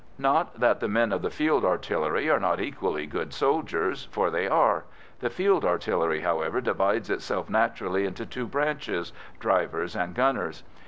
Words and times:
Not 0.17 0.59
that 0.59 0.79
the 0.79 0.87
men 0.87 1.11
of 1.11 1.21
the 1.21 1.29
Field 1.29 1.63
Artillery 1.63 2.27
are 2.27 2.39
not 2.39 2.59
equally 2.59 3.05
good 3.05 3.31
soldiers, 3.35 4.05
for 4.09 4.31
they 4.31 4.47
are. 4.47 4.85
The 5.19 5.29
Field 5.29 5.63
Artillery, 5.63 6.21
however, 6.21 6.59
divides 6.59 7.11
itself 7.11 7.51
naturally 7.51 8.05
into 8.07 8.25
two 8.25 8.47
branches, 8.47 9.13
drivers 9.39 9.95
and 9.95 10.15
gunners. 10.15 10.63